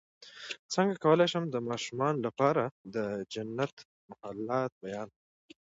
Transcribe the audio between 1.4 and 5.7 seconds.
د ماشومانو لپاره د جنت محلات بیان کړم